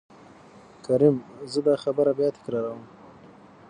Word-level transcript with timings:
کريم 0.85 1.15
:زه 1.51 1.59
دا 1.67 1.75
خبره 1.83 2.11
بيا 2.17 2.29
تکرار 2.37 2.65
وم. 2.69 2.83